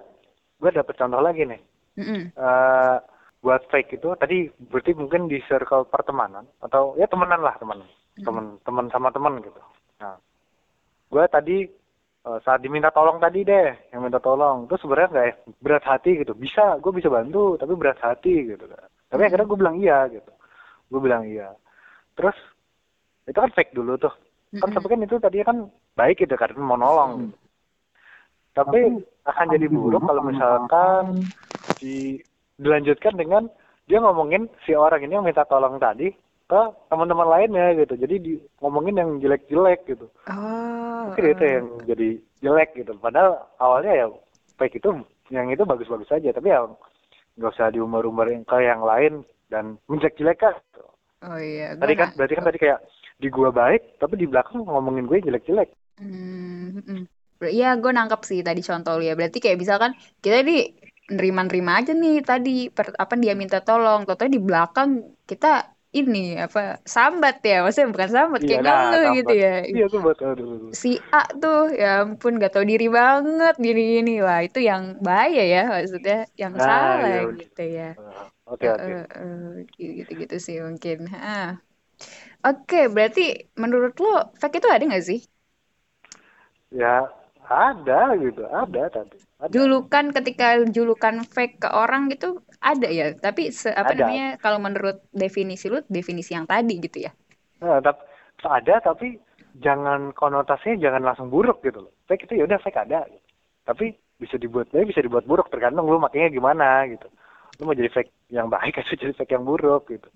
gue 0.64 0.72
dapet 0.72 0.96
contoh 0.96 1.20
lagi 1.20 1.44
nih. 1.44 1.62
Mm 2.00 2.06
-hmm. 2.08 2.22
uh, 2.40 3.04
buat 3.44 3.68
fake 3.68 4.00
itu 4.00 4.16
tadi 4.16 4.48
berarti 4.72 4.96
mungkin 4.96 5.28
di 5.28 5.44
circle 5.50 5.84
pertemanan 5.92 6.48
atau 6.64 6.96
ya 6.96 7.04
temenan 7.12 7.44
lah 7.44 7.60
teman, 7.60 7.84
mm. 7.84 8.24
teman 8.24 8.46
teman 8.64 8.86
sama 8.94 9.12
teman 9.12 9.44
gitu. 9.44 9.60
Nah, 10.00 10.16
gue 11.12 11.24
tadi 11.28 11.58
uh, 11.68 11.81
saat 12.22 12.62
diminta 12.62 12.94
tolong 12.94 13.18
tadi 13.18 13.42
deh 13.42 13.74
yang 13.90 14.06
minta 14.06 14.22
tolong. 14.22 14.70
Terus 14.70 14.82
sebenarnya 14.86 15.10
nggak 15.10 15.26
ya, 15.26 15.34
berat 15.58 15.86
hati 15.86 16.12
gitu. 16.22 16.38
Bisa 16.38 16.78
gue 16.78 16.92
bisa 16.94 17.10
bantu 17.10 17.58
tapi 17.58 17.74
berat 17.74 17.98
hati 17.98 18.46
gitu 18.46 18.66
kan. 18.70 18.86
Tapi 19.10 19.22
akhirnya 19.26 19.50
gue 19.50 19.58
bilang 19.58 19.76
iya 19.82 20.06
gitu. 20.08 20.32
Gue 20.94 21.02
bilang 21.02 21.26
iya. 21.26 21.50
Terus 22.14 22.38
itu 23.26 23.38
kan 23.38 23.52
fake 23.52 23.74
dulu 23.74 23.98
tuh. 23.98 24.14
Kan 24.54 24.70
tapi 24.70 24.86
kan 24.86 25.02
itu 25.02 25.18
tadi 25.18 25.42
kan 25.42 25.66
baik 25.98 26.22
gitu 26.22 26.38
karena 26.38 26.62
mau 26.62 26.78
nolong. 26.78 27.34
Tapi 28.54 29.02
akan 29.26 29.48
jadi 29.56 29.68
buruk 29.72 30.04
kalau 30.06 30.22
misalkan 30.28 31.26
di 31.80 32.20
dilanjutkan 32.62 33.18
dengan 33.18 33.50
dia 33.90 33.98
ngomongin 33.98 34.46
si 34.68 34.78
orang 34.78 35.02
ini 35.02 35.18
yang 35.18 35.26
minta 35.26 35.48
tolong 35.48 35.82
tadi 35.82 36.14
ke 36.52 36.62
teman-teman 36.92 37.28
lainnya 37.32 37.72
gitu. 37.80 37.96
Jadi 37.96 38.16
di 38.20 38.34
ngomongin 38.60 39.00
yang 39.00 39.10
jelek-jelek 39.24 39.88
gitu. 39.88 40.12
Oh, 40.28 41.08
mungkin 41.08 41.32
itu 41.32 41.44
yang 41.48 41.66
jadi 41.88 42.10
jelek 42.44 42.70
gitu. 42.76 42.92
Padahal 43.00 43.48
awalnya 43.64 43.92
ya 43.96 44.06
baik 44.60 44.76
itu 44.76 45.00
yang 45.32 45.48
itu 45.48 45.64
bagus-bagus 45.64 46.12
saja 46.12 46.36
tapi 46.36 46.52
ya 46.52 46.68
nggak 47.40 47.56
usah 47.56 47.72
diumbar-umbar 47.72 48.28
ke 48.44 48.58
yang 48.60 48.84
lain 48.84 49.24
dan 49.48 49.80
menjelek-jelek 49.88 50.44
kan 50.44 50.54
gitu. 50.60 50.84
oh 51.24 51.40
iya. 51.40 51.72
Tadi 51.80 51.94
kan 51.96 52.12
berarti 52.20 52.34
kan 52.36 52.46
tadi 52.52 52.60
kayak 52.60 52.80
di 53.22 53.28
gua 53.32 53.50
baik 53.56 53.96
tapi 54.04 54.20
di 54.20 54.28
belakang 54.28 54.68
ngomongin 54.68 55.08
gue 55.08 55.24
jelek-jelek. 55.24 55.72
Hmm, 56.04 56.84
hmm. 56.84 57.08
Iya, 57.42 57.74
gue 57.82 57.90
nangkep 57.90 58.22
sih 58.22 58.46
tadi 58.46 58.62
contoh 58.62 59.02
ya. 59.02 59.18
Berarti 59.18 59.42
kayak 59.42 59.58
misalkan 59.58 59.98
kita 60.22 60.46
di 60.46 60.70
nerima-nerima 61.10 61.82
aja 61.82 61.98
nih 61.98 62.22
tadi 62.22 62.70
per, 62.70 62.94
apa 62.96 63.18
dia 63.18 63.34
minta 63.34 63.66
tolong, 63.66 64.06
toto 64.06 64.30
di 64.30 64.38
belakang 64.38 65.18
kita 65.26 65.74
ini 65.92 66.40
apa 66.40 66.80
sambat 66.88 67.44
ya? 67.44 67.64
Maksudnya 67.64 67.92
bukan 67.92 68.10
sambat 68.10 68.42
iya, 68.48 68.50
kayak 68.60 68.64
nah, 68.64 69.12
gitu 69.12 69.34
ya. 69.36 69.56
Iya 69.68 69.86
tuh 69.92 70.00
buat 70.00 70.18
aduh. 70.24 70.72
si 70.72 70.96
A 71.12 71.28
tuh 71.36 71.72
ya 71.76 72.08
ampun 72.08 72.40
gak 72.40 72.56
tau 72.56 72.64
diri 72.64 72.88
banget 72.88 73.56
gini 73.60 73.82
gini. 74.00 74.16
Lah 74.24 74.40
itu 74.44 74.64
yang 74.64 75.00
bahaya 75.04 75.44
ya 75.44 75.64
maksudnya 75.68 76.28
yang 76.40 76.56
nah, 76.56 76.64
salah 76.64 76.96
iya, 77.04 77.22
gitu 77.36 77.64
ya. 77.64 77.90
Oke 78.48 78.66
oke. 78.68 78.84
Okay, 78.84 78.96
okay. 79.68 79.90
gitu 80.04 80.12
gitu 80.16 80.36
sih 80.40 80.58
mungkin 80.64 81.12
ah 81.16 81.60
oke 82.48 82.68
okay, 82.68 82.84
berarti 82.88 83.52
menurut 83.60 83.96
lo 84.00 84.32
fake 84.40 84.64
itu 84.64 84.68
ada 84.72 84.84
gak 84.88 85.06
sih? 85.06 85.20
Ya 86.72 87.12
ada 87.52 88.16
gitu 88.16 88.48
ada 88.48 88.88
tadi 88.88 89.20
ada. 89.44 89.52
julukan 89.52 90.16
ketika 90.16 90.64
julukan 90.72 91.28
fake 91.28 91.60
ke 91.60 91.68
orang 91.68 92.08
gitu 92.08 92.40
ada 92.62 92.88
ya 92.88 93.18
tapi 93.18 93.50
se, 93.50 93.74
apa 93.74 93.98
ada. 93.98 94.06
namanya 94.06 94.28
kalau 94.38 94.62
menurut 94.62 95.02
definisi 95.10 95.68
lu 95.68 95.82
definisi 95.90 96.38
yang 96.38 96.46
tadi 96.46 96.78
gitu 96.78 97.10
ya 97.10 97.12
nah, 97.58 97.82
tapi 97.82 98.06
ada 98.46 98.76
tapi 98.82 99.18
jangan 99.58 100.14
konotasinya 100.14 100.78
jangan 100.80 101.02
langsung 101.02 101.28
buruk 101.28 101.66
gitu 101.66 101.90
loh 101.90 101.94
fake 102.06 102.30
itu 102.30 102.40
ya 102.40 102.44
udah 102.48 102.60
fake 102.62 102.80
ada 102.80 103.04
gitu. 103.10 103.28
tapi 103.66 103.86
bisa 104.22 104.38
dibuat 104.38 104.70
baik 104.70 104.94
bisa 104.94 105.02
dibuat 105.02 105.26
buruk 105.26 105.50
tergantung 105.50 105.90
lu 105.90 105.98
makanya 105.98 106.30
gimana 106.30 106.86
gitu 106.88 107.10
lu 107.60 107.70
mau 107.70 107.76
jadi 107.76 107.90
fake 107.90 108.32
yang 108.32 108.48
baik 108.48 108.78
atau 108.80 108.96
jadi 108.96 109.14
fake 109.18 109.34
yang 109.34 109.44
buruk 109.44 109.90
gitu 109.90 110.10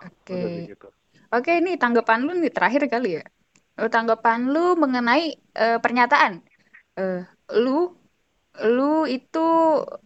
oke 0.00 0.24
okay. 0.24 0.72
gitu. 0.72 0.88
oke 1.30 1.44
okay, 1.44 1.60
ini 1.60 1.76
tanggapan 1.76 2.24
lu 2.24 2.32
nih 2.40 2.50
terakhir 2.52 2.88
kali 2.88 3.20
ya 3.20 3.24
tanggapan 3.90 4.48
lu 4.50 4.74
mengenai 4.80 5.36
uh, 5.58 5.78
pernyataan 5.82 6.40
uh, 6.98 7.22
lu 7.60 7.92
lu 8.62 9.02
itu 9.10 9.46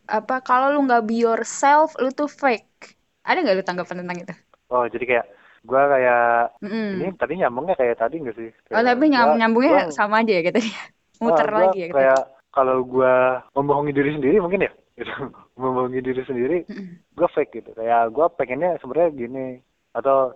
apa 0.08 0.40
kalau 0.40 0.72
lu 0.72 0.88
nggak 0.88 1.04
be 1.04 1.20
yourself 1.20 1.92
lu 2.00 2.08
tuh 2.14 2.30
fake. 2.30 2.96
Ada 3.28 3.44
nggak 3.44 3.56
lu 3.60 3.64
tanggapan 3.64 4.00
tentang 4.00 4.18
itu? 4.24 4.34
Oh 4.72 4.84
jadi 4.88 5.04
kayak 5.04 5.26
gue 5.68 5.82
kayak 5.82 6.24
mm. 6.64 6.92
ini 6.96 7.08
tadi 7.18 7.32
nyambungnya 7.36 7.76
kayak 7.76 8.00
tadi 8.00 8.16
nggak 8.24 8.36
sih? 8.36 8.48
Kayak 8.68 8.76
oh 8.78 8.82
tapi 8.84 9.04
nyambung 9.12 9.38
nyambungnya 9.40 9.72
gua, 9.90 9.92
sama 9.92 10.24
aja 10.24 10.32
ya 10.32 10.42
gitu 10.46 10.60
ya 10.64 10.80
muter 11.18 11.48
oh, 11.50 11.54
lagi 11.58 11.78
ya 11.82 11.86
kayak 11.90 12.20
kalau 12.54 12.86
gue 12.86 13.14
membohongi 13.58 13.92
diri 13.92 14.10
sendiri 14.16 14.38
mungkin 14.40 14.66
ya? 14.66 14.72
Gitu 14.98 15.14
membohongi 15.54 16.00
diri 16.02 16.22
sendiri 16.26 16.58
mm. 16.66 17.14
gue 17.14 17.28
fake 17.30 17.52
gitu. 17.62 17.70
Kayak 17.76 18.10
gue 18.10 18.26
pengennya 18.34 18.80
sebenarnya 18.82 19.10
gini 19.14 19.46
atau 19.94 20.34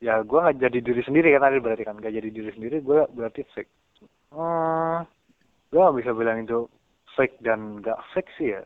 ya 0.00 0.18
gue 0.24 0.38
nggak 0.38 0.58
jadi 0.58 0.78
diri 0.82 1.02
sendiri 1.04 1.30
kan 1.36 1.46
tadi 1.46 1.56
berarti 1.62 1.82
kan? 1.86 1.94
Nggak 2.00 2.14
jadi 2.18 2.28
diri 2.32 2.50
sendiri 2.56 2.76
gue 2.82 3.00
berarti 3.14 3.46
fake. 3.54 3.70
Hmm, 4.30 5.02
gue 5.74 5.78
gak 5.82 5.98
bisa 5.98 6.10
bilang 6.14 6.42
itu 6.42 6.70
fake 7.20 7.36
dan 7.44 7.84
nggak 7.84 8.00
fake 8.16 8.32
sih 8.40 8.56
ya. 8.56 8.64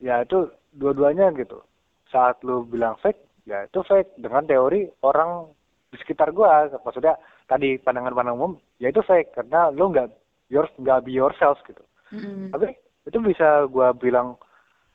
Ya 0.00 0.14
itu 0.24 0.48
dua-duanya 0.72 1.28
gitu. 1.36 1.60
Saat 2.08 2.40
lu 2.40 2.64
bilang 2.64 2.96
fake 3.04 3.20
ya 3.44 3.68
itu 3.68 3.84
fake. 3.84 4.16
Dengan 4.16 4.48
teori 4.48 4.88
orang 5.04 5.52
di 5.92 6.00
sekitar 6.00 6.32
gua. 6.32 6.72
Maksudnya 6.80 7.20
tadi 7.44 7.76
pandangan-pandangan 7.76 8.40
umum 8.40 8.56
ya 8.80 8.88
itu 8.88 9.04
fake. 9.04 9.36
Karena 9.36 9.68
lu 9.68 9.92
nggak 9.92 10.08
yours 10.48 10.72
nggak 10.80 11.04
be 11.04 11.12
yourself 11.12 11.60
gitu. 11.68 11.84
Mm-hmm. 12.14 12.52
tapi 12.52 12.68
itu 13.04 13.18
bisa 13.20 13.66
gua 13.68 13.90
bilang 13.92 14.40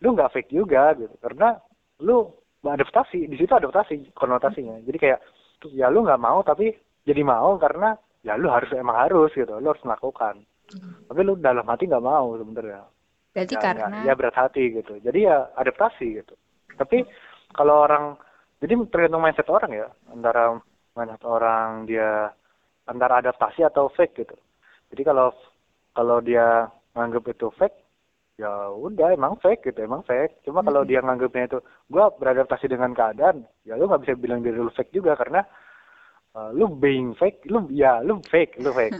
lu 0.01 0.17
nggak 0.17 0.34
fake 0.34 0.50
juga 0.50 0.98
gitu. 0.98 1.13
Karena 1.22 1.53
lu 2.01 2.25
adaptasi 2.65 3.29
di 3.29 3.38
situ 3.38 3.53
adaptasi 3.53 4.17
konotasinya. 4.17 4.81
Jadi 4.81 4.98
kayak 4.98 5.22
ya 5.77 5.93
lu 5.93 6.01
nggak 6.01 6.22
mau 6.22 6.41
tapi 6.41 6.74
jadi 7.05 7.22
mau 7.22 7.53
karena 7.62 7.93
ya 8.25 8.34
lu 8.34 8.50
harus 8.50 8.74
emang 8.74 8.98
harus 8.98 9.29
gitu. 9.38 9.53
Lu 9.62 9.69
harus 9.69 9.86
melakukan. 9.86 10.41
Tapi 11.10 11.20
lu 11.26 11.34
dalam 11.40 11.66
hati 11.66 11.90
nggak 11.90 12.06
mau 12.06 12.38
sebenarnya. 12.38 12.86
Berarti 13.34 13.56
ya, 13.56 13.62
karena 13.62 13.98
ya, 14.02 14.14
ya 14.14 14.14
berat 14.18 14.36
hati 14.38 14.64
gitu. 14.74 14.94
Jadi 15.02 15.20
ya 15.26 15.50
adaptasi 15.54 16.06
gitu. 16.22 16.34
Tapi 16.78 17.06
kalau 17.54 17.86
orang 17.86 18.18
jadi 18.60 18.74
tergantung 18.90 19.24
mindset 19.24 19.50
orang 19.50 19.72
ya. 19.74 19.88
Antara 20.10 20.58
mindset 20.98 21.24
orang 21.26 21.86
dia 21.86 22.34
antara 22.90 23.22
adaptasi 23.22 23.62
atau 23.66 23.90
fake 23.94 24.26
gitu. 24.26 24.38
Jadi 24.90 25.02
kalau 25.06 25.30
kalau 25.94 26.18
dia 26.20 26.66
nganggap 26.98 27.24
itu 27.30 27.48
fake 27.54 27.78
ya 28.40 28.72
udah 28.72 29.14
emang 29.14 29.38
fake 29.44 29.70
gitu 29.70 29.86
emang 29.86 30.02
fake. 30.08 30.42
Cuma 30.48 30.66
kalau 30.66 30.82
hmm. 30.82 30.90
dia 30.90 31.00
nganggapnya 31.06 31.44
itu 31.54 31.60
gue 31.92 32.06
beradaptasi 32.18 32.66
dengan 32.72 32.96
keadaan 32.98 33.46
ya 33.68 33.78
lu 33.78 33.86
nggak 33.86 34.04
bisa 34.08 34.14
bilang 34.18 34.42
diri 34.42 34.58
lu 34.58 34.72
fake 34.74 34.96
juga 34.96 35.14
karena 35.20 35.46
uh, 36.34 36.50
lu 36.56 36.72
being 36.72 37.14
fake 37.14 37.46
lu 37.52 37.70
ya 37.70 38.02
lu 38.02 38.18
fake 38.26 38.58
lu 38.58 38.74
fake. 38.74 38.98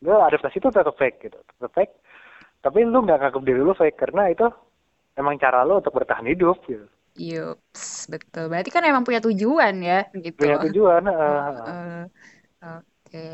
Lu 0.00 0.16
adaptasi 0.16 0.56
itu 0.60 0.68
tetap 0.72 0.96
fake 0.96 1.28
gitu 1.28 1.38
tetap 1.56 1.72
fake 1.76 1.94
tapi 2.60 2.84
lu 2.84 3.04
nggak 3.04 3.20
nganggap 3.20 3.42
diri 3.44 3.60
lu 3.60 3.72
fake 3.76 3.98
karena 4.00 4.32
itu 4.32 4.48
emang 5.16 5.36
cara 5.36 5.64
lu 5.64 5.80
untuk 5.80 5.92
bertahan 5.92 6.26
hidup 6.28 6.60
gitu 6.64 6.86
Yups, 7.18 8.06
betul. 8.06 8.46
Berarti 8.46 8.70
kan 8.70 8.86
emang 8.86 9.02
punya 9.02 9.18
tujuan 9.18 9.82
ya, 9.82 10.06
gitu. 10.14 10.46
Punya 10.46 10.62
tujuan. 10.62 11.02
Uh, 11.04 11.18
uh, 11.18 12.02
uh, 12.62 12.78
Oke. 12.80 13.10
Okay. 13.10 13.32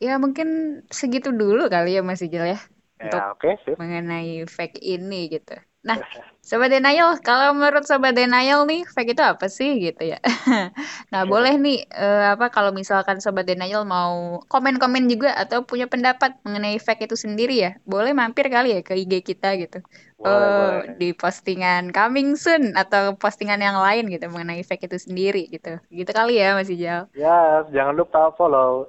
Ya 0.00 0.16
mungkin 0.16 0.80
segitu 0.88 1.28
dulu 1.28 1.68
kali 1.68 1.94
ya 1.94 2.02
Mas 2.02 2.24
Ijel 2.24 2.56
ya. 2.56 2.58
Ya, 2.96 3.04
untuk 3.06 3.22
okay, 3.36 3.54
mengenai 3.76 4.48
fake 4.48 4.80
ini 4.80 5.28
gitu. 5.28 5.56
Nah, 5.80 5.96
Sobat 6.44 6.68
Denial, 6.68 7.16
kalau 7.24 7.56
menurut 7.56 7.88
Sobat 7.88 8.12
Denial 8.12 8.68
nih, 8.68 8.84
fake 8.84 9.16
itu 9.16 9.22
apa 9.24 9.48
sih 9.48 9.80
gitu 9.80 10.12
ya? 10.12 10.20
nah, 11.12 11.24
boleh 11.24 11.56
nih, 11.56 11.88
uh, 11.88 12.36
apa 12.36 12.52
kalau 12.52 12.68
misalkan 12.76 13.16
Sobat 13.24 13.48
Denial 13.48 13.88
mau 13.88 14.44
komen-komen 14.52 15.08
juga 15.08 15.32
atau 15.32 15.64
punya 15.64 15.88
pendapat 15.88 16.36
mengenai 16.44 16.76
fake 16.76 17.08
itu 17.08 17.16
sendiri 17.16 17.56
ya, 17.56 17.70
boleh 17.88 18.12
mampir 18.12 18.52
kali 18.52 18.76
ya 18.76 18.80
ke 18.84 18.92
IG 18.92 19.24
kita 19.24 19.56
gitu. 19.56 19.80
Boleh, 20.20 20.36
uh, 20.36 20.48
boleh. 20.84 20.96
Di 21.00 21.08
postingan 21.16 21.96
coming 21.96 22.36
soon 22.36 22.76
atau 22.76 23.16
postingan 23.16 23.64
yang 23.64 23.80
lain 23.80 24.12
gitu 24.12 24.28
mengenai 24.28 24.60
fake 24.60 24.84
itu 24.84 25.00
sendiri 25.00 25.48
gitu. 25.48 25.80
Gitu 25.88 26.10
kali 26.12 26.44
ya 26.44 26.52
Mas 26.60 26.68
Ijal. 26.68 27.08
Ya, 27.16 27.64
jangan 27.72 27.96
lupa 27.96 28.36
follow, 28.36 28.84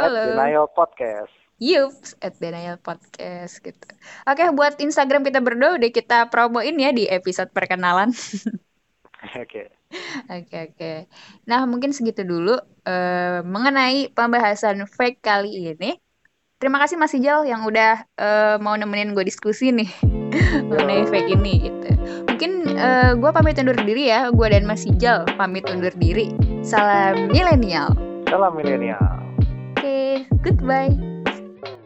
follow. 0.00 0.26
Denial 0.32 0.66
Podcast. 0.72 1.34
Yups, 1.60 2.16
at 2.24 2.40
Denial 2.40 2.80
Podcast 2.80 3.60
gitu. 3.60 3.88
Oke, 4.24 4.48
buat 4.56 4.80
Instagram 4.80 5.28
kita 5.28 5.44
berdua 5.44 5.76
udah 5.76 5.90
kita 5.92 6.32
promoin 6.32 6.72
ya 6.80 6.88
di 6.88 7.04
episode 7.04 7.52
perkenalan. 7.52 8.16
Oke. 9.36 9.68
Oke, 10.30 10.70
oke. 10.70 10.92
Nah, 11.50 11.66
mungkin 11.66 11.90
segitu 11.90 12.22
dulu 12.22 12.54
uh, 12.86 13.40
mengenai 13.42 14.14
pembahasan 14.14 14.86
fake 14.86 15.18
kali 15.18 15.74
ini. 15.74 15.98
Terima 16.62 16.78
kasih 16.78 16.94
Mas 16.94 17.16
Ijal 17.16 17.42
yang 17.42 17.66
udah 17.66 18.06
uh, 18.20 18.56
mau 18.62 18.78
nemenin 18.78 19.16
gue 19.16 19.24
diskusi 19.26 19.74
nih 19.74 19.90
mengenai 20.70 21.10
fake 21.10 21.34
ini 21.34 21.54
gitu. 21.66 21.88
Mungkin 22.30 22.52
uh, 22.78 23.18
gue 23.18 23.30
pamit 23.34 23.58
undur 23.58 23.76
diri 23.76 24.14
ya. 24.14 24.30
Gue 24.30 24.46
dan 24.52 24.62
Mas 24.62 24.86
Ijal 24.86 25.26
pamit 25.34 25.66
undur 25.66 25.92
diri. 25.98 26.30
Salam 26.62 27.32
milenial. 27.34 27.90
Salam 28.30 28.54
milenial. 28.54 29.29
Goodbye. 30.42 31.09